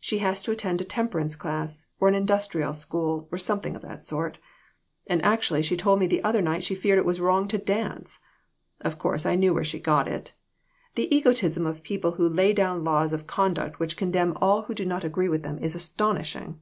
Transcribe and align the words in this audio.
She 0.00 0.18
has 0.18 0.42
to 0.42 0.50
attend 0.50 0.80
a 0.80 0.84
temperance 0.84 1.36
class, 1.36 1.86
or 2.00 2.08
an 2.08 2.16
industrial 2.16 2.74
school, 2.74 3.28
or 3.30 3.38
something 3.38 3.76
of 3.76 3.82
that 3.82 4.04
sort. 4.04 4.38
And 5.06 5.22
actually 5.22 5.62
she 5.62 5.76
told 5.76 6.00
me 6.00 6.08
the 6.08 6.24
other 6.24 6.42
night 6.42 6.64
she 6.64 6.74
feared 6.74 6.98
it 6.98 7.04
was 7.04 7.20
wrong 7.20 7.46
to 7.46 7.58
dance. 7.58 8.18
Of 8.80 8.98
course, 8.98 9.24
I 9.24 9.36
knew 9.36 9.54
where 9.54 9.62
she 9.62 9.78
got 9.78 10.08
it. 10.08 10.32
The 10.96 11.06
egotism 11.14 11.64
of 11.64 11.84
people 11.84 12.10
who 12.18 12.28
lay 12.28 12.52
down 12.52 12.82
laws 12.82 13.12
of 13.12 13.28
conduct 13.28 13.78
which 13.78 13.96
condemn 13.96 14.36
all 14.40 14.62
240 14.62 14.62
THIS 14.62 14.64
WORLD, 14.64 14.64
AND 14.64 14.64
THE 14.64 14.66
OTHER 14.66 14.66
ONE. 14.66 14.66
who 14.66 14.74
do 14.74 14.88
not 14.88 15.04
agree 15.08 15.28
with 15.28 15.42
them 15.44 15.64
is 15.64 15.74
astonishing 15.76 16.60